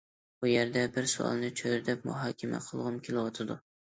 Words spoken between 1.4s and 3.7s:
چۆرىدەپ مۇھاكىمە قىلغۇم كېلىۋاتىدۇ.